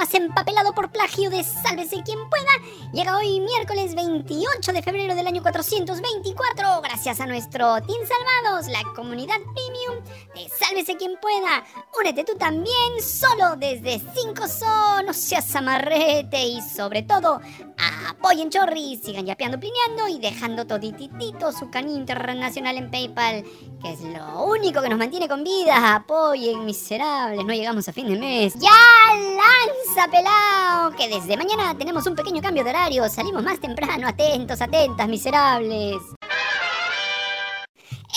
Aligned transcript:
más 0.00 0.14
empapelado 0.14 0.72
por 0.72 0.90
plagio 0.90 1.28
de 1.28 1.44
Sálvese 1.44 2.02
quien 2.02 2.18
pueda, 2.30 2.90
llega 2.90 3.18
hoy 3.18 3.38
miércoles 3.40 3.94
28 3.94 4.72
de 4.72 4.80
febrero 4.82 5.14
del 5.14 5.26
año 5.26 5.42
424, 5.42 6.80
gracias 6.80 7.20
a 7.20 7.26
nuestro 7.26 7.82
Team 7.82 7.98
Salvados, 8.08 8.68
la 8.68 8.82
comunidad 8.96 9.36
premium 9.54 10.02
de 10.34 10.48
Sálvese 10.58 10.96
quien 10.96 11.18
pueda. 11.20 11.64
Únete 12.00 12.24
tú 12.24 12.34
también, 12.38 13.02
solo 13.02 13.56
desde 13.56 14.00
5 14.00 14.48
son, 14.48 15.04
no 15.04 15.12
seas 15.12 15.54
amarrete 15.54 16.44
y 16.44 16.62
sobre 16.62 17.02
todo, 17.02 17.42
apoyen 18.20 18.50
Chorri, 18.50 19.00
sigan 19.02 19.24
yapeando, 19.24 19.58
plineando 19.58 20.06
y 20.08 20.18
dejando 20.18 20.66
todititito 20.66 21.52
su 21.52 21.70
canal 21.70 21.92
internacional 21.92 22.76
en 22.76 22.90
PayPal, 22.90 23.44
que 23.82 23.92
es 23.92 24.00
lo 24.02 24.44
único 24.44 24.82
que 24.82 24.90
nos 24.90 24.98
mantiene 24.98 25.26
con 25.26 25.42
vida. 25.42 25.94
Apoyen, 25.94 26.66
miserables, 26.66 27.44
no 27.44 27.52
llegamos 27.54 27.88
a 27.88 27.92
fin 27.92 28.08
de 28.08 28.18
mes. 28.18 28.54
¡Ya 28.54 28.68
lanza, 29.16 30.10
pelao! 30.10 30.90
Que 30.96 31.08
desde 31.08 31.36
mañana 31.36 31.76
tenemos 31.78 32.06
un 32.06 32.14
pequeño 32.14 32.42
cambio 32.42 32.62
de 32.62 32.70
horario, 32.70 33.08
salimos 33.08 33.42
más 33.42 33.58
temprano, 33.58 34.06
atentos, 34.06 34.60
atentas, 34.60 35.08
miserables. 35.08 35.96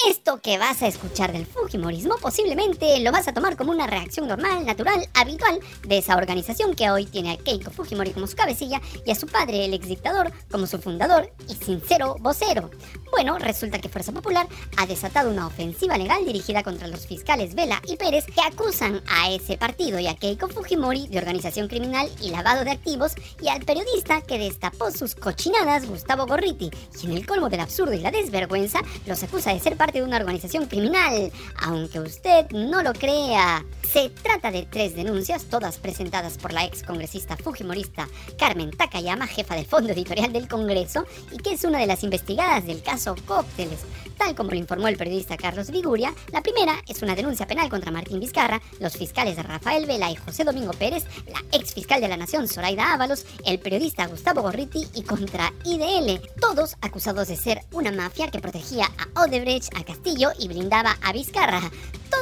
Esto 0.09 0.41
que 0.41 0.57
vas 0.57 0.81
a 0.81 0.87
escuchar 0.87 1.31
del 1.31 1.45
Fujimorismo 1.45 2.15
posiblemente 2.17 2.99
lo 2.99 3.11
vas 3.11 3.27
a 3.27 3.33
tomar 3.33 3.55
como 3.55 3.71
una 3.71 3.87
reacción 3.87 4.27
normal, 4.27 4.65
natural, 4.65 5.07
habitual 5.13 5.59
de 5.87 5.99
esa 5.99 6.17
organización 6.17 6.75
que 6.75 6.89
hoy 6.89 7.05
tiene 7.05 7.31
a 7.31 7.37
Keiko 7.37 7.71
Fujimori 7.71 8.11
como 8.11 8.27
su 8.27 8.35
cabecilla 8.35 8.81
y 9.05 9.11
a 9.11 9.15
su 9.15 9.27
padre, 9.27 9.65
el 9.65 9.73
ex 9.73 9.87
dictador, 9.87 10.31
como 10.49 10.65
su 10.65 10.79
fundador 10.79 11.31
y 11.47 11.53
sincero 11.53 12.15
vocero. 12.19 12.71
Bueno, 13.13 13.37
resulta 13.37 13.77
que 13.77 13.89
Fuerza 13.89 14.11
Popular 14.11 14.47
ha 14.75 14.87
desatado 14.87 15.29
una 15.29 15.45
ofensiva 15.45 15.99
legal 15.99 16.25
dirigida 16.25 16.63
contra 16.63 16.87
los 16.87 17.05
fiscales 17.05 17.53
Vela 17.53 17.79
y 17.85 17.95
Pérez 17.95 18.25
que 18.25 18.41
acusan 18.41 19.03
a 19.07 19.29
ese 19.29 19.55
partido 19.55 19.99
y 19.99 20.07
a 20.07 20.15
Keiko 20.15 20.47
Fujimori 20.49 21.07
de 21.09 21.19
organización 21.19 21.67
criminal 21.67 22.09
y 22.19 22.31
lavado 22.31 22.63
de 22.65 22.71
activos 22.71 23.11
y 23.39 23.49
al 23.49 23.63
periodista 23.63 24.21
que 24.21 24.39
destapó 24.39 24.89
sus 24.89 25.13
cochinadas, 25.13 25.87
Gustavo 25.87 26.25
Gorriti, 26.25 26.71
y 27.03 27.05
en 27.05 27.11
el 27.11 27.27
colmo 27.27 27.49
del 27.49 27.59
absurdo 27.59 27.93
y 27.93 27.99
la 27.99 28.09
desvergüenza 28.09 28.79
los 29.05 29.21
acusa 29.21 29.53
de 29.53 29.59
ser 29.59 29.77
parte 29.77 29.99
de 29.99 30.05
una 30.05 30.17
organización 30.17 30.65
criminal, 30.65 31.31
aunque 31.61 31.99
usted 31.99 32.49
no 32.49 32.81
lo 32.81 32.93
crea. 32.93 33.63
Se 33.93 34.09
trata 34.09 34.49
de 34.49 34.63
tres 34.63 34.95
denuncias, 34.95 35.45
todas 35.45 35.77
presentadas 35.77 36.39
por 36.39 36.51
la 36.51 36.65
ex 36.65 36.81
congresista 36.81 37.37
fujimorista 37.37 38.07
Carmen 38.39 38.71
Takayama, 38.71 39.27
jefa 39.27 39.53
del 39.53 39.67
Fondo 39.67 39.93
Editorial 39.93 40.33
del 40.33 40.47
Congreso, 40.47 41.05
y 41.31 41.37
que 41.37 41.53
es 41.53 41.63
una 41.63 41.77
de 41.77 41.85
las 41.85 42.03
investigadas 42.03 42.65
del 42.65 42.81
caso 42.81 43.02
Cócteles. 43.25 43.81
Tal 44.17 44.35
como 44.35 44.51
lo 44.51 44.55
informó 44.55 44.87
el 44.87 44.95
periodista 44.95 45.35
Carlos 45.35 45.69
Viguria, 45.69 46.13
la 46.31 46.41
primera 46.41 46.75
es 46.87 47.01
una 47.01 47.15
denuncia 47.15 47.45
penal 47.45 47.69
contra 47.69 47.91
Martín 47.91 48.19
Vizcarra, 48.19 48.61
los 48.79 48.93
fiscales 48.93 49.35
Rafael 49.43 49.85
Vela 49.85 50.09
y 50.09 50.15
José 50.15 50.45
Domingo 50.45 50.71
Pérez, 50.71 51.03
la 51.27 51.41
ex 51.51 51.73
fiscal 51.73 51.99
de 51.99 52.07
la 52.07 52.15
Nación 52.15 52.47
Zoraida 52.47 52.93
Ábalos, 52.93 53.25
el 53.45 53.59
periodista 53.59 54.07
Gustavo 54.07 54.41
Gorriti 54.41 54.87
y 54.93 55.03
contra 55.03 55.51
IDL, 55.65 56.21
todos 56.39 56.77
acusados 56.81 57.27
de 57.27 57.35
ser 57.35 57.61
una 57.71 57.91
mafia 57.91 58.31
que 58.31 58.39
protegía 58.39 58.85
a 58.85 59.23
Odebrecht, 59.23 59.75
a 59.75 59.83
Castillo 59.83 60.29
y 60.39 60.47
blindaba 60.47 60.97
a 61.01 61.11
Vizcarra 61.11 61.69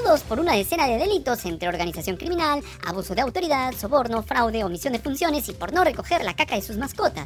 todos 0.03 0.21
por 0.21 0.39
una 0.39 0.53
decena 0.53 0.87
de 0.87 0.97
delitos 0.97 1.45
entre 1.45 1.67
organización 1.67 2.15
criminal, 2.15 2.63
abuso 2.85 3.13
de 3.13 3.21
autoridad, 3.21 3.73
soborno, 3.73 4.23
fraude, 4.23 4.63
omisión 4.63 4.93
de 4.93 4.99
funciones 4.99 5.47
y 5.49 5.53
por 5.53 5.73
no 5.73 5.83
recoger 5.83 6.23
la 6.23 6.35
caca 6.35 6.55
de 6.55 6.61
sus 6.61 6.77
mascotas. 6.77 7.25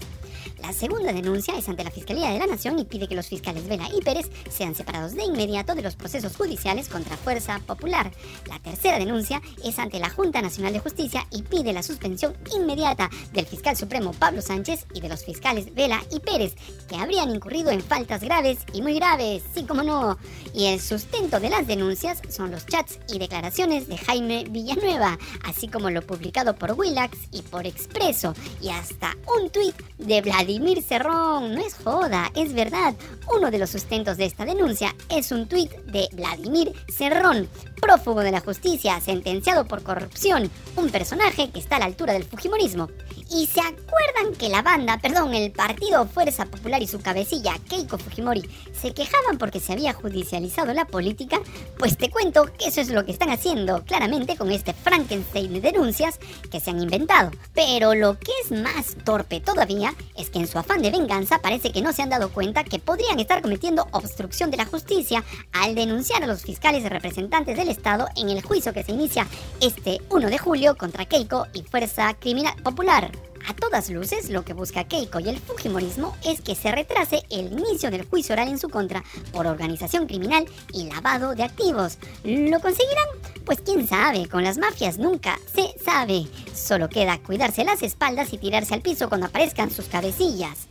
La 0.60 0.74
segunda 0.74 1.14
denuncia 1.14 1.58
es 1.58 1.70
ante 1.70 1.84
la 1.84 1.92
Fiscalía 1.92 2.32
de 2.32 2.40
la 2.40 2.48
Nación 2.48 2.80
y 2.80 2.86
pide 2.86 3.08
que 3.08 3.16
los 3.16 3.28
fiscales 3.28 3.68
Vela 3.68 3.88
y 3.96 4.02
Pérez 4.02 4.30
sean 4.50 4.76
separados 4.76 5.14
de 5.14 5.24
inmediato 5.24 5.76
de 5.76 5.82
los 5.82 5.96
procesos 5.96 6.36
judiciales 6.36 6.90
contra 6.90 7.18
Fuerza 7.18 7.60
Popular. 7.66 8.12
La 8.48 8.60
tercera 8.60 9.00
denuncia 9.00 9.42
es 9.64 9.80
ante 9.80 10.00
la 10.00 10.10
Junta 10.10 10.42
Nacional 10.42 10.74
de 10.74 10.80
Justicia 10.80 11.28
y 11.32 11.44
pide 11.44 11.74
la 11.74 11.84
suspensión 11.84 12.36
inmediata 12.56 13.10
del 13.34 13.46
fiscal 13.46 13.76
supremo 13.76 14.14
Pablo 14.14 14.42
Sánchez 14.42 14.86
y 14.94 15.02
de 15.02 15.10
los 15.10 15.24
fiscales 15.24 15.74
Vela 15.74 16.02
y 16.12 16.20
Pérez, 16.20 16.56
que 16.88 16.96
habrían 16.96 17.30
incurrido 17.30 17.72
en 17.72 17.82
faltas 17.82 18.22
graves 18.22 18.60
y 18.74 18.82
muy 18.82 18.96
graves, 18.96 19.44
sí 19.54 19.64
como 19.64 19.84
no. 19.84 20.18
Y 20.54 20.66
el 20.66 20.80
sustento 20.80 21.40
de 21.40 21.50
las 21.50 21.68
denuncias 21.68 22.22
son 22.30 22.52
los 22.52 22.66
chats 22.66 23.00
y 23.08 23.20
declaraciones 23.20 23.88
de 23.88 23.98
Jaime 23.98 24.46
Villanueva, 24.50 25.18
así 25.44 25.68
como 25.68 25.90
lo 25.90 26.02
publicado 26.02 26.56
por 26.56 26.74
Willax 26.74 27.18
y 27.32 27.42
por 27.42 27.66
Expreso, 27.66 28.34
y 28.62 28.70
hasta 28.70 29.16
un 29.40 29.50
tuit 29.50 29.76
de 29.98 30.22
Vladimir 30.36 30.84
Cerrón. 30.84 31.56
No 31.56 31.62
es 31.62 31.76
joda, 31.76 32.30
es 32.36 32.54
verdad. 32.54 32.94
Uno 33.34 33.52
de 33.52 33.58
los 33.58 33.70
sustentos 33.70 34.18
de 34.18 34.26
esta 34.26 34.44
denuncia 34.44 34.94
es 35.10 35.32
un 35.32 35.48
tuit 35.48 35.72
de 35.86 36.10
Vladimir 36.12 36.74
Cerrón, 36.94 37.48
prófugo 37.82 38.20
de 38.20 38.32
la 38.32 38.42
justicia, 38.42 39.00
sentenciado 39.00 39.66
por 39.66 39.82
corrupción, 39.82 40.52
un 40.76 40.90
personaje 40.90 41.50
que 41.52 41.60
está 41.60 41.78
a 41.78 41.80
la 41.80 41.86
altura 41.86 42.14
del 42.14 42.26
Fujimorismo. 42.26 42.90
Y 43.32 43.48
se 43.48 43.62
acuerdan 43.62 44.36
que 44.38 44.50
la 44.50 44.62
banda, 44.62 45.00
perdón, 45.02 45.34
el 45.34 45.52
partido 45.52 46.06
Fuerza 46.06 46.46
Popular 46.46 46.82
y 46.82 46.88
su 46.88 47.00
cabecilla, 47.00 47.58
Keiko 47.70 47.98
Fujimori, 47.98 48.44
se 48.74 48.94
quejaban 48.94 49.38
porque 49.38 49.60
se 49.60 49.74
había 49.74 49.94
judicializado 49.94 50.74
la 50.74 50.86
política, 50.86 51.40
pues 51.80 51.98
te 51.98 52.10
cuento 52.10 52.52
que 52.58 52.68
eso 52.68 52.82
es 52.82 52.90
lo 52.90 53.06
que 53.06 53.14
están 53.14 53.30
haciendo 53.30 53.84
claramente 53.86 54.36
con 54.36 54.52
este 54.52 54.74
Frankenstein 54.74 55.54
de 55.54 55.62
denuncias 55.62 56.20
que 56.52 56.60
se 56.60 56.72
han 56.72 56.82
inventado. 56.82 57.32
Pero 57.54 57.96
lo 57.96 58.20
que 58.20 58.32
es 58.44 58.52
más 58.52 58.96
torpe 59.04 59.40
todavía 59.40 59.96
es 60.16 60.25
que 60.30 60.40
en 60.40 60.48
su 60.48 60.58
afán 60.58 60.82
de 60.82 60.92
venganza 60.92 61.40
parece 61.40 61.72
que 61.72 61.82
no 61.82 61.94
se 61.94 62.02
han 62.02 62.10
dado 62.10 62.30
cuenta 62.30 62.64
que 62.64 62.80
podrían 62.80 63.20
estar 63.20 63.42
cometiendo 63.42 63.88
obstrucción 63.92 64.52
de 64.52 64.58
la 64.58 64.66
justicia 64.66 65.24
al 65.52 65.76
denunciar 65.76 66.24
a 66.24 66.28
los 66.28 66.44
fiscales 66.44 66.84
y 66.84 66.90
representantes 66.90 67.58
del 67.58 67.70
Estado 67.70 68.08
en 68.16 68.30
el 68.30 68.42
juicio 68.42 68.74
que 68.74 68.84
se 68.84 68.92
inicia 68.92 69.28
este 69.62 70.02
1 70.10 70.30
de 70.30 70.38
julio 70.38 70.76
contra 70.76 71.06
Keiko 71.06 71.48
y 71.54 71.64
Fuerza 71.64 72.14
Criminal 72.16 72.56
Popular. 72.64 73.12
A 73.48 73.54
todas 73.54 73.90
luces, 73.90 74.30
lo 74.30 74.44
que 74.44 74.54
busca 74.54 74.86
Keiko 74.86 75.20
y 75.20 75.30
el 75.30 75.40
Fujimorismo 75.40 76.16
es 76.26 76.42
que 76.42 76.56
se 76.56 76.72
retrase 76.72 77.22
el 77.30 77.52
inicio 77.52 77.92
del 77.92 78.06
juicio 78.06 78.34
oral 78.34 78.48
en 78.48 78.58
su 78.58 78.70
contra 78.70 79.04
por 79.32 79.46
organización 79.46 80.08
criminal 80.08 80.46
y 80.74 80.86
lavado 80.90 81.36
de 81.36 81.44
activos. 81.44 81.98
¿Lo 82.24 82.60
conseguirán? 82.60 83.08
Pues 83.46 83.62
quién 83.62 83.88
sabe, 83.88 84.28
con 84.28 84.44
las 84.44 84.58
mafias 84.58 84.98
nunca 84.98 85.40
se 85.54 85.76
sabe. 85.84 86.26
Solo 86.54 86.90
queda 86.90 87.20
cuidarse 87.20 87.64
las 87.64 87.84
espaldas 87.84 88.34
y 88.34 88.38
tirarse 88.38 88.74
al 88.74 88.82
piso 88.82 89.10
cuando 89.10 89.28
aparezcan 89.28 89.70
sus 89.70 89.86
cabecillas. 89.86 90.68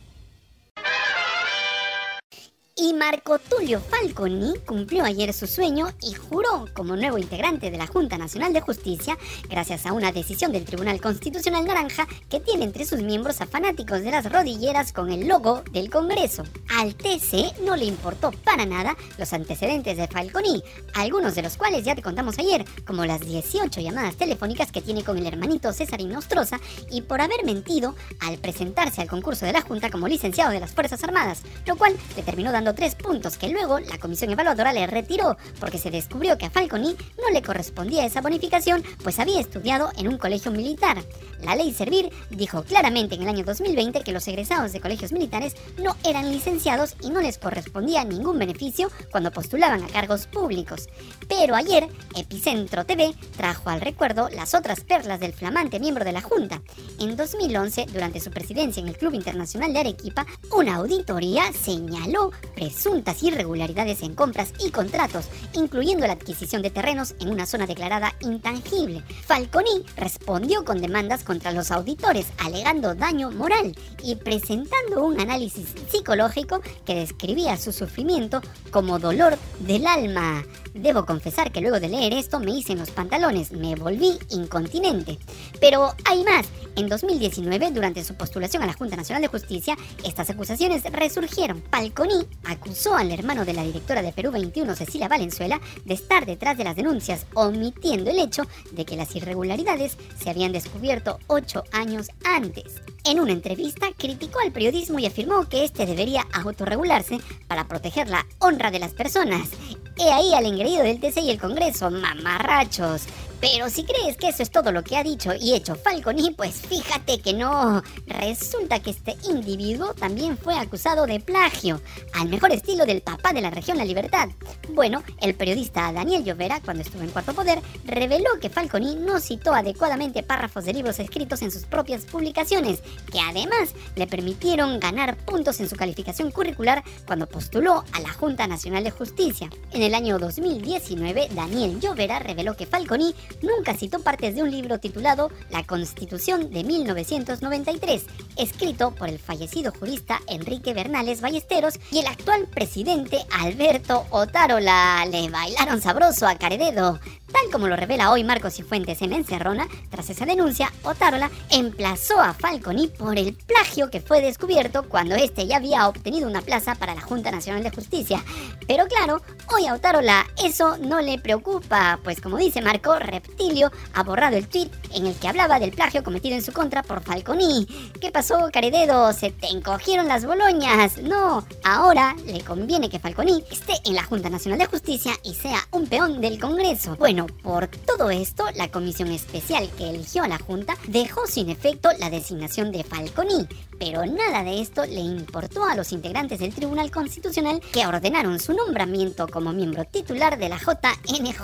Y 2.77 2.93
Marco 2.93 3.39
Tulio 3.39 3.79
Falconi 3.79 4.53
cumplió 4.65 5.05
ayer 5.05 5.31
su 5.31 5.47
sueño 5.47 5.87
y 6.01 6.13
juró 6.13 6.65
como 6.73 6.97
nuevo 6.97 7.17
integrante 7.17 7.71
de 7.71 7.77
la 7.77 7.87
Junta 7.87 8.17
Nacional 8.17 8.51
de 8.51 8.59
Justicia 8.59 9.17
gracias 9.49 9.85
a 9.85 9.93
una 9.93 10.11
decisión 10.11 10.51
del 10.51 10.65
Tribunal 10.65 10.99
Constitucional 10.99 11.63
Naranja 11.63 12.05
que 12.29 12.41
tiene 12.41 12.65
entre 12.65 12.83
sus 12.83 13.01
miembros 13.01 13.39
a 13.39 13.45
fanáticos 13.45 14.01
de 14.01 14.11
las 14.11 14.29
rodilleras 14.29 14.91
con 14.91 15.09
el 15.09 15.25
logo 15.25 15.63
del 15.71 15.89
Congreso. 15.89 16.43
Al 16.77 16.95
TC 16.95 17.61
no 17.61 17.77
le 17.77 17.85
importó 17.85 18.31
para 18.43 18.65
nada 18.65 18.97
los 19.17 19.31
antecedentes 19.31 19.95
de 19.95 20.09
Falconi, 20.09 20.61
algunos 20.95 21.33
de 21.35 21.43
los 21.43 21.55
cuales 21.55 21.85
ya 21.85 21.95
te 21.95 22.01
contamos 22.01 22.37
ayer, 22.39 22.65
como 22.85 23.05
las 23.05 23.21
18 23.21 23.79
llamadas 23.79 24.17
telefónicas 24.17 24.73
que 24.73 24.81
tiene 24.81 25.05
con 25.05 25.17
el 25.17 25.27
hermanito 25.27 25.71
César 25.71 26.01
Inostroza 26.01 26.59
y 26.91 27.03
por 27.03 27.21
haber 27.21 27.45
mentido 27.45 27.95
al 28.19 28.37
presentarse 28.37 29.01
al 29.01 29.07
concurso 29.07 29.45
de 29.45 29.53
la 29.53 29.61
Junta 29.61 29.89
como 29.89 30.09
licenciado 30.09 30.51
de 30.51 30.59
las 30.59 30.73
Fuerzas 30.73 31.01
Armadas, 31.05 31.43
lo 31.65 31.77
cual 31.77 31.95
le 32.17 32.21
terminó 32.21 32.51
dando 32.51 32.64
tres 32.73 32.95
puntos 32.95 33.37
que 33.37 33.49
luego 33.49 33.79
la 33.79 33.97
comisión 33.97 34.31
evaluadora 34.31 34.73
le 34.73 34.87
retiró 34.87 35.37
porque 35.59 35.77
se 35.77 35.91
descubrió 35.91 36.37
que 36.37 36.45
a 36.45 36.49
Falconi 36.49 36.95
no 37.17 37.29
le 37.31 37.41
correspondía 37.41 38.05
esa 38.05 38.21
bonificación 38.21 38.83
pues 39.03 39.19
había 39.19 39.39
estudiado 39.39 39.91
en 39.97 40.07
un 40.07 40.17
colegio 40.17 40.51
militar. 40.51 41.03
La 41.43 41.55
ley 41.55 41.73
Servir 41.73 42.09
dijo 42.29 42.63
claramente 42.63 43.15
en 43.15 43.21
el 43.21 43.27
año 43.27 43.43
2020 43.43 44.01
que 44.01 44.11
los 44.11 44.27
egresados 44.27 44.71
de 44.71 44.79
colegios 44.79 45.11
militares 45.11 45.55
no 45.77 45.95
eran 46.03 46.31
licenciados 46.31 46.95
y 47.01 47.09
no 47.09 47.21
les 47.21 47.37
correspondía 47.37 48.03
ningún 48.03 48.39
beneficio 48.39 48.89
cuando 49.11 49.31
postulaban 49.31 49.83
a 49.83 49.87
cargos 49.87 50.27
públicos. 50.27 50.87
Pero 51.27 51.55
ayer, 51.55 51.87
Epicentro 52.15 52.85
TV 52.85 53.13
trajo 53.37 53.69
al 53.69 53.81
recuerdo 53.81 54.29
las 54.29 54.53
otras 54.53 54.81
perlas 54.81 55.19
del 55.19 55.33
flamante 55.33 55.79
miembro 55.79 56.05
de 56.05 56.13
la 56.13 56.21
Junta. 56.21 56.61
En 56.99 57.15
2011, 57.15 57.87
durante 57.91 58.19
su 58.19 58.31
presidencia 58.31 58.81
en 58.81 58.87
el 58.87 58.97
Club 58.97 59.13
Internacional 59.13 59.73
de 59.73 59.79
Arequipa, 59.79 60.25
una 60.51 60.75
auditoría 60.75 61.51
señaló 61.53 62.31
presuntas 62.55 63.21
irregularidades 63.21 64.01
en 64.01 64.15
compras 64.15 64.53
y 64.65 64.71
contratos, 64.71 65.25
incluyendo 65.53 66.07
la 66.07 66.13
adquisición 66.13 66.61
de 66.61 66.71
terrenos 66.71 67.15
en 67.19 67.29
una 67.29 67.45
zona 67.45 67.67
declarada 67.67 68.15
intangible. 68.21 69.03
Falconi 69.25 69.83
respondió 69.97 70.63
con 70.65 70.81
demandas 70.81 71.23
contra 71.23 71.51
los 71.51 71.71
auditores, 71.71 72.27
alegando 72.37 72.95
daño 72.95 73.31
moral 73.31 73.75
y 74.03 74.15
presentando 74.15 75.03
un 75.03 75.19
análisis 75.19 75.73
psicológico 75.89 76.61
que 76.85 76.95
describía 76.95 77.57
su 77.57 77.71
sufrimiento 77.71 78.41
como 78.71 78.99
dolor 78.99 79.37
del 79.59 79.85
alma. 79.87 80.43
Debo 80.73 81.05
confesar 81.05 81.51
que 81.51 81.61
luego 81.61 81.79
de 81.79 81.87
leer 81.87 82.13
esto 82.13 82.39
me 82.39 82.51
hice 82.51 82.73
en 82.73 82.79
los 82.79 82.91
pantalones, 82.91 83.51
me 83.51 83.75
volví 83.75 84.17
incontinente. 84.29 85.17
Pero 85.61 85.93
hay 86.03 86.23
más. 86.23 86.45
En 86.75 86.89
2019, 86.89 87.71
durante 87.71 88.03
su 88.03 88.15
postulación 88.15 88.61
a 88.61 88.65
la 88.65 88.73
Junta 88.73 88.97
Nacional 88.97 89.21
de 89.21 89.29
Justicia, 89.29 89.77
estas 90.03 90.29
acusaciones 90.29 90.83
resurgieron. 90.91 91.63
Falconi 91.71 92.27
acusó 92.47 92.95
al 92.95 93.11
hermano 93.11 93.45
de 93.45 93.53
la 93.53 93.63
directora 93.63 94.01
de 94.01 94.11
Perú 94.11 94.31
21, 94.31 94.75
Cecilia 94.75 95.07
Valenzuela, 95.07 95.59
de 95.83 95.93
estar 95.93 96.25
detrás 96.25 96.57
de 96.57 96.63
las 96.63 96.75
denuncias, 96.75 97.25
omitiendo 97.33 98.09
el 98.09 98.19
hecho 98.19 98.43
de 98.71 98.85
que 98.85 98.95
las 98.95 99.15
irregularidades 99.15 99.97
se 100.21 100.29
habían 100.29 100.51
descubierto 100.51 101.19
ocho 101.27 101.63
años 101.71 102.09
antes. 102.23 102.81
En 103.03 103.19
una 103.19 103.33
entrevista 103.33 103.87
criticó 103.97 104.39
al 104.39 104.51
periodismo 104.51 104.97
y 104.99 105.05
afirmó 105.05 105.47
que 105.47 105.63
este 105.63 105.85
debería 105.85 106.25
autorregularse 106.33 107.19
para 107.47 107.67
proteger 107.67 108.09
la 108.09 108.25
honra 108.39 108.71
de 108.71 108.79
las 108.79 108.93
personas. 108.93 109.49
He 109.97 110.11
ahí 110.11 110.33
al 110.33 110.45
engreído 110.45 110.83
del 110.83 110.99
TC 110.99 111.21
y 111.21 111.29
el 111.29 111.39
Congreso, 111.39 111.89
mamarrachos. 111.89 113.03
Pero 113.45 113.69
si 113.69 113.83
crees 113.83 114.17
que 114.17 114.29
eso 114.29 114.41
es 114.41 114.49
todo 114.49 114.71
lo 114.71 114.83
que 114.83 114.97
ha 114.97 115.03
dicho 115.03 115.31
y 115.39 115.53
hecho 115.53 115.75
Falconi, 115.75 116.31
pues 116.31 116.55
fíjate 116.55 117.19
que 117.19 117.31
no. 117.31 117.83
Resulta 118.07 118.79
que 118.79 118.89
este 118.89 119.15
individuo 119.29 119.93
también 119.93 120.35
fue 120.35 120.57
acusado 120.57 121.05
de 121.05 121.19
plagio, 121.19 121.79
al 122.13 122.27
mejor 122.29 122.51
estilo 122.51 122.87
del 122.87 123.03
papá 123.03 123.33
de 123.33 123.41
la 123.41 123.51
región 123.51 123.77
La 123.77 123.85
Libertad. 123.85 124.29
Bueno, 124.69 125.03
el 125.21 125.35
periodista 125.35 125.93
Daniel 125.93 126.23
Llovera, 126.23 126.59
cuando 126.59 126.81
estuvo 126.81 127.03
en 127.03 127.11
Cuarto 127.11 127.35
Poder, 127.35 127.61
reveló 127.85 128.31
que 128.41 128.49
Falconi 128.49 128.95
no 128.95 129.19
citó 129.19 129.53
adecuadamente 129.53 130.23
párrafos 130.23 130.65
de 130.65 130.73
libros 130.73 130.97
escritos 130.97 131.43
en 131.43 131.51
sus 131.51 131.65
propias 131.65 132.05
publicaciones, 132.05 132.81
que 133.11 133.19
además 133.19 133.75
le 133.95 134.07
permitieron 134.07 134.79
ganar 134.79 135.17
puntos 135.17 135.59
en 135.59 135.69
su 135.69 135.75
calificación 135.75 136.31
curricular 136.31 136.83
cuando 137.05 137.27
postuló 137.27 137.83
a 137.91 137.99
la 137.99 138.11
Junta 138.11 138.47
Nacional 138.47 138.83
de 138.83 138.89
Justicia. 138.89 139.51
En 139.71 139.83
el 139.83 139.93
año 139.93 140.17
2019, 140.17 141.29
Daniel 141.35 141.79
Llovera 141.79 142.17
reveló 142.17 142.57
que 142.57 142.65
Falconi 142.65 143.13
nunca 143.41 143.75
citó 143.75 143.99
partes 143.99 144.35
de 144.35 144.43
un 144.43 144.51
libro 144.51 144.79
titulado 144.79 145.31
La 145.49 145.63
Constitución 145.63 146.51
de 146.51 146.63
1993, 146.63 148.05
escrito 148.37 148.91
por 148.91 149.09
el 149.09 149.19
fallecido 149.19 149.71
jurista 149.71 150.21
Enrique 150.27 150.73
Bernales 150.73 151.21
Ballesteros 151.21 151.79
y 151.91 151.99
el 151.99 152.07
actual 152.07 152.47
presidente 152.47 153.19
Alberto 153.31 154.05
Otárola. 154.09 155.05
Le 155.09 155.29
bailaron 155.29 155.81
sabroso 155.81 156.27
a 156.27 156.35
Carededo. 156.35 156.99
Tal 157.35 157.51
como 157.51 157.67
lo 157.67 157.75
revela 157.75 158.11
hoy 158.11 158.23
Marcos 158.23 158.53
Cifuentes 158.53 159.01
en 159.01 159.11
Encerrona, 159.11 159.67
tras 159.89 160.09
esa 160.09 160.25
denuncia, 160.25 160.71
Otárola 160.83 161.29
emplazó 161.49 162.21
a 162.21 162.33
Falconi 162.33 162.87
por 162.87 163.19
el 163.19 163.33
plagio 163.33 163.89
que 163.89 163.99
fue 163.99 164.21
descubierto 164.21 164.87
cuando 164.87 165.15
este 165.15 165.45
ya 165.45 165.57
había 165.57 165.89
obtenido 165.89 166.29
una 166.29 166.41
plaza 166.41 166.75
para 166.75 166.95
la 166.95 167.01
Junta 167.01 167.31
Nacional 167.31 167.61
de 167.61 167.71
Justicia. 167.71 168.23
Pero 168.69 168.85
claro, 168.87 169.21
hoy 169.53 169.67
a 169.67 169.73
Otárola 169.73 170.25
eso 170.41 170.77
no 170.77 171.01
le 171.01 171.19
preocupa, 171.19 171.99
pues 172.05 172.21
como 172.21 172.37
dice 172.37 172.61
Marco, 172.61 172.97
Reptilio 172.99 173.69
ha 173.93 174.03
borrado 174.03 174.37
el 174.37 174.47
tweet 174.47 174.71
en 174.93 175.05
el 175.05 175.15
que 175.15 175.27
hablaba 175.27 175.59
del 175.59 175.71
plagio 175.71 176.05
cometido 176.05 176.37
en 176.37 176.41
su 176.41 176.53
contra 176.53 176.83
por 176.83 177.03
Falconi. 177.03 177.67
¿Qué 177.99 178.11
pasó, 178.11 178.49
Carededo? 178.53 179.11
¿Se 179.11 179.31
te 179.31 179.47
encogieron 179.47 180.07
las 180.07 180.25
boloñas? 180.25 180.99
No, 180.99 181.45
ahora 181.65 182.15
le 182.25 182.45
conviene 182.45 182.89
que 182.89 182.99
Falconi 182.99 183.43
esté 183.51 183.73
en 183.83 183.95
la 183.95 184.03
Junta 184.03 184.29
Nacional 184.29 184.59
de 184.59 184.67
Justicia 184.67 185.11
y 185.21 185.33
sea 185.33 185.67
un 185.71 185.87
peón 185.87 186.21
del 186.21 186.39
Congreso. 186.39 186.95
Bueno, 186.95 187.24
por 187.27 187.67
todo 187.67 188.09
esto, 188.09 188.45
la 188.55 188.69
comisión 188.69 189.11
especial 189.11 189.69
que 189.77 189.89
eligió 189.89 190.23
a 190.23 190.27
la 190.27 190.39
Junta 190.39 190.75
dejó 190.87 191.27
sin 191.27 191.49
efecto 191.49 191.89
la 191.99 192.09
designación 192.09 192.71
de 192.71 192.83
Falconi, 192.83 193.47
pero 193.79 194.05
nada 194.05 194.43
de 194.43 194.61
esto 194.61 194.85
le 194.85 195.01
importó 195.01 195.65
a 195.65 195.75
los 195.75 195.91
integrantes 195.91 196.39
del 196.39 196.53
Tribunal 196.53 196.91
Constitucional 196.91 197.61
que 197.71 197.85
ordenaron 197.85 198.39
su 198.39 198.53
nombramiento 198.53 199.27
como 199.27 199.53
miembro 199.53 199.85
titular 199.85 200.37
de 200.37 200.49
la 200.49 200.57
JNJ. 200.57 201.43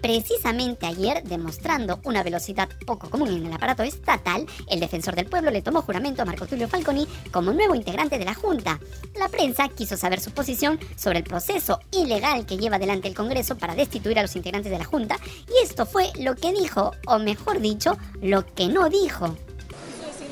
Precisamente 0.00 0.86
ayer, 0.86 1.22
demostrando 1.22 2.00
una 2.04 2.22
velocidad 2.22 2.68
poco 2.86 3.08
común 3.08 3.28
en 3.28 3.46
el 3.46 3.52
aparato 3.52 3.82
estatal, 3.82 4.46
el 4.68 4.80
defensor 4.80 5.14
del 5.14 5.26
pueblo 5.26 5.50
le 5.50 5.62
tomó 5.62 5.82
juramento 5.82 6.22
a 6.22 6.24
Marco 6.24 6.46
Tulio 6.46 6.68
Falconi 6.68 7.06
como 7.30 7.52
nuevo 7.52 7.74
integrante 7.74 8.18
de 8.18 8.24
la 8.24 8.34
Junta. 8.34 8.80
La 9.18 9.28
prensa 9.28 9.68
quiso 9.68 9.96
saber 9.96 10.20
su 10.20 10.32
posición 10.32 10.80
sobre 10.96 11.18
el 11.18 11.24
proceso 11.24 11.80
ilegal 11.92 12.46
que 12.46 12.58
lleva 12.58 12.76
adelante 12.76 13.08
el 13.08 13.14
Congreso 13.14 13.56
para 13.56 13.74
destituir 13.74 14.18
a 14.18 14.22
los 14.22 14.34
integrantes 14.34 14.72
de 14.72 14.78
la 14.78 14.84
Junta, 14.84 15.18
y 15.48 15.62
esto 15.62 15.86
fue 15.86 16.10
lo 16.18 16.34
que 16.34 16.52
dijo, 16.52 16.92
o 17.06 17.18
mejor 17.18 17.60
dicho, 17.60 17.96
lo 18.20 18.44
que 18.54 18.66
no 18.68 18.88
dijo 18.88 19.36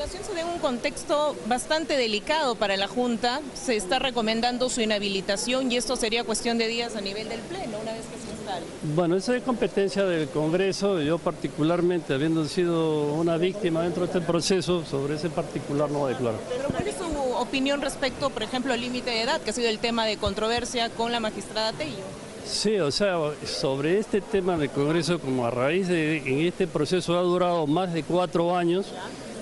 se 0.09 0.35
da 0.35 0.41
en 0.41 0.49
un 0.49 0.59
contexto 0.59 1.37
bastante 1.47 1.97
delicado 1.97 2.55
para 2.55 2.77
la 2.77 2.89
Junta. 2.89 3.41
Se 3.55 3.77
está 3.77 3.99
recomendando 3.99 4.71
su 4.71 4.81
inhabilitación 4.81 5.71
y 5.71 5.77
esto 5.77 5.97
sería 5.97 6.25
cuestión 6.25 6.59
de 6.59 6.69
días 6.69 6.97
a 6.97 7.01
nivel 7.01 7.29
del 7.29 7.41
Pleno, 7.41 7.79
una 7.83 7.93
vez 7.93 8.03
que 8.07 8.17
se 8.19 8.31
instale. 8.31 8.67
Bueno, 8.95 9.17
eso 9.17 9.35
es 9.35 9.43
competencia 9.43 10.05
del 10.05 10.29
Congreso. 10.29 11.01
Yo 11.03 11.19
particularmente, 11.19 12.15
habiendo 12.15 12.47
sido 12.47 13.13
una 13.15 13.37
víctima 13.37 13.83
dentro 13.83 14.07
de 14.07 14.07
este 14.07 14.21
proceso, 14.21 14.85
sobre 14.85 15.17
ese 15.17 15.29
particular 15.29 15.91
no 15.91 16.01
voy 16.01 16.13
a 16.13 16.15
declarar. 16.15 16.41
Pero 16.49 16.69
¿cuál 16.69 16.89
es 16.89 16.97
su 16.97 17.35
opinión 17.35 17.81
respecto, 17.83 18.31
por 18.31 18.43
ejemplo, 18.43 18.73
al 18.73 18.81
límite 18.81 19.11
de 19.11 19.23
edad, 19.23 19.41
que 19.41 19.51
ha 19.51 19.53
sido 19.53 19.69
el 19.69 19.79
tema 19.79 20.07
de 20.07 20.17
controversia 20.17 20.89
con 20.91 21.13
la 21.13 21.21
magistrada 21.21 21.73
Tello? 21.73 22.05
Sí, 22.47 22.79
o 22.79 22.91
sea, 22.91 23.17
sobre 23.45 23.99
este 23.99 24.21
tema 24.21 24.57
del 24.57 24.71
Congreso, 24.71 25.21
como 25.21 25.47
a 25.47 25.51
raíz 25.51 25.89
de 25.89 26.19
en 26.19 26.47
este 26.47 26.67
proceso 26.67 27.17
ha 27.17 27.23
durado 27.23 27.67
más 27.67 27.93
de 27.93 28.03
cuatro 28.03 28.57
años, 28.57 28.87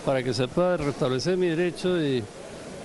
para 0.04 0.22
que 0.22 0.34
se 0.34 0.48
pueda 0.48 0.76
restablecer 0.76 1.36
mi 1.36 1.48
derecho 1.48 2.00
y 2.00 2.22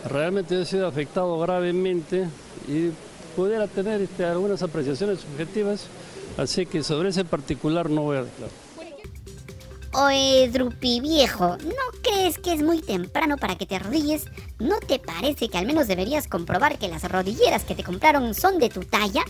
realmente 0.10 0.62
he 0.62 0.66
sido 0.66 0.88
afectado 0.88 1.40
gravemente 1.40 2.28
y 2.68 2.90
pudiera 3.36 3.68
tener 3.68 4.02
este, 4.02 4.26
algunas 4.26 4.62
apreciaciones 4.62 5.20
subjetivas, 5.20 5.86
así 6.38 6.66
que 6.66 6.84
sobre 6.84 7.10
ese 7.10 7.26
particular 7.26 7.90
no 7.90 8.04
voy 8.04 8.18
a 8.18 8.24
declarar. 8.24 8.64
Oye, 9.94 10.50
Drupi 10.52 11.00
viejo, 11.02 11.58
¿no 11.58 11.93
crees 12.04 12.38
que 12.38 12.54
es 12.54 12.62
muy 12.62 12.82
temprano 12.82 13.38
para 13.38 13.56
que 13.56 13.66
te 13.66 13.76
arrodilles? 13.76 14.26
¿No 14.60 14.80
te 14.80 15.00
parece 15.00 15.50
que 15.50 15.58
al 15.58 15.66
menos 15.66 15.88
deberías 15.88 16.28
comprobar 16.28 16.78
que 16.78 16.88
las 16.88 17.10
rodilleras 17.10 17.64
que 17.64 17.76
te 17.76 17.84
compraron 17.84 18.36
son 18.36 18.60
de 18.60 18.70
tu 18.70 18.82
talla? 18.82 19.24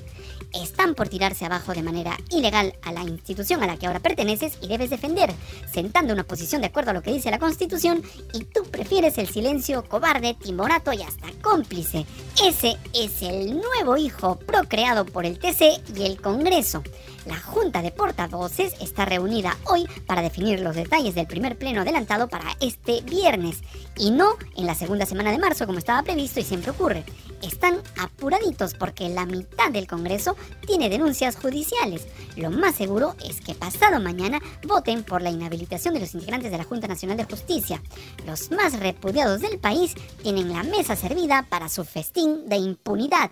Están 0.54 0.94
por 0.94 1.08
tirarse 1.08 1.46
abajo 1.46 1.74
de 1.74 1.82
manera 1.84 2.18
ilegal 2.30 2.74
a 2.84 2.92
la 2.92 3.04
institución 3.04 3.64
a 3.64 3.68
la 3.68 3.78
que 3.78 3.88
ahora 3.88 4.00
perteneces 4.00 4.58
y 4.62 4.68
debes 4.68 4.90
defender, 4.90 5.32
sentando 5.72 6.14
una 6.14 6.26
posición 6.26 6.62
de 6.62 6.68
acuerdo 6.68 6.92
a 6.92 6.94
lo 6.94 7.02
que 7.02 7.14
dice 7.14 7.32
la 7.32 7.40
Constitución 7.40 8.04
y 8.34 8.44
tú 8.44 8.64
prefieres 8.64 9.18
el 9.18 9.28
silencio 9.28 9.88
cobarde, 9.88 10.36
timorato 10.36 10.92
y 10.94 11.02
hasta 11.02 11.32
cómplice. 11.42 12.06
Ese 12.44 12.78
es 12.94 13.22
el 13.22 13.56
nuevo 13.56 13.98
hijo 13.98 14.38
procreado 14.40 15.06
por 15.06 15.26
el 15.26 15.40
TC 15.40 15.82
y 15.96 16.06
el 16.06 16.20
Congreso. 16.20 16.84
La 17.26 17.40
Junta 17.40 17.82
de 17.82 17.92
Portavoces 17.92 18.74
está 18.82 19.06
reunida 19.06 19.58
hoy 19.66 19.88
para 20.06 20.22
definir 20.22 20.60
los 20.60 20.76
detalles 20.76 21.16
del 21.16 21.26
primer 21.26 21.58
pleno 21.58 21.82
adelantado 21.82 22.28
para 22.28 22.56
este 22.64 23.02
viernes 23.02 23.62
y 23.98 24.12
no 24.12 24.38
en 24.56 24.66
la 24.66 24.76
segunda 24.76 25.06
semana 25.06 25.32
de 25.32 25.38
marzo 25.38 25.66
como 25.66 25.80
estaba 25.80 26.02
previsto 26.04 26.40
y 26.40 26.44
siempre 26.44 26.72
ocurre. 26.72 27.04
Están 27.42 27.76
apuraditos 28.00 28.74
porque 28.74 29.10
la 29.10 29.26
mitad 29.26 29.70
del 29.72 29.86
Congreso 29.86 30.38
tiene 30.66 30.90
denuncias 30.90 31.36
judiciales. 31.36 32.08
Lo 32.38 32.50
más 32.50 32.76
seguro 32.76 33.16
es 33.28 33.42
que 33.42 33.54
pasado 33.54 34.00
mañana 34.00 34.40
voten 34.66 35.04
por 35.04 35.22
la 35.22 35.30
inhabilitación 35.30 35.94
de 35.94 36.00
los 36.00 36.14
integrantes 36.14 36.52
de 36.52 36.58
la 36.58 36.64
Junta 36.64 36.88
Nacional 36.88 37.18
de 37.18 37.26
Justicia. 37.26 37.82
Los 38.26 38.52
más 38.52 38.80
repudiados 38.80 39.42
del 39.42 39.60
país 39.60 39.94
tienen 40.22 40.54
la 40.54 40.64
mesa 40.64 40.96
servida 40.96 41.46
para 41.50 41.68
su 41.68 41.84
festín 41.84 42.48
de 42.48 42.56
impunidad. 42.56 43.32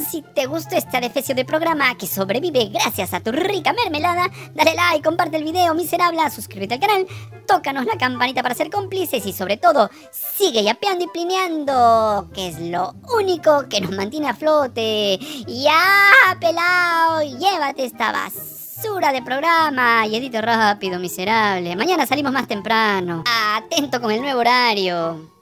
Si 0.00 0.22
te 0.22 0.46
gustó 0.46 0.76
este 0.76 0.98
adefesio 0.98 1.34
de 1.34 1.44
programa 1.44 1.96
que 1.96 2.06
sobrevive 2.06 2.66
gracias 2.66 3.14
a 3.14 3.20
tu 3.20 3.32
rica 3.32 3.72
mermelada, 3.72 4.30
dale 4.54 4.74
like, 4.74 5.02
comparte 5.02 5.38
el 5.38 5.44
video 5.44 5.74
miserable, 5.74 6.20
suscríbete 6.30 6.74
al 6.74 6.80
canal, 6.80 7.06
tócanos 7.46 7.86
la 7.86 7.96
campanita 7.96 8.42
para 8.42 8.54
ser 8.54 8.70
cómplices 8.70 9.24
y 9.24 9.32
sobre 9.32 9.56
todo, 9.56 9.90
sigue 10.12 10.62
yapeando 10.62 11.04
y 11.04 11.08
plineando, 11.08 12.28
que 12.34 12.48
es 12.48 12.60
lo 12.60 12.94
único 13.18 13.68
que 13.68 13.80
nos 13.80 13.92
mantiene 13.92 14.28
a 14.28 14.34
flote. 14.34 15.18
¡Ya, 15.46 16.36
pelao! 16.40 17.22
Llévate 17.22 17.86
esta 17.86 18.12
basura 18.12 19.12
de 19.12 19.22
programa 19.22 20.06
y 20.06 20.16
edito 20.16 20.42
rápido, 20.42 20.98
miserable. 20.98 21.74
Mañana 21.74 22.06
salimos 22.06 22.32
más 22.32 22.46
temprano. 22.46 23.24
Atento 23.26 24.00
con 24.00 24.10
el 24.10 24.20
nuevo 24.20 24.40
horario. 24.40 25.35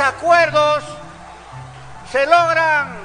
Acuerdos 0.00 0.84
se 2.10 2.26
logran 2.26 2.96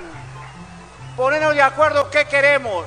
ponernos 1.16 1.54
de 1.54 1.62
acuerdo 1.62 2.10
qué 2.10 2.26
queremos. 2.26 2.86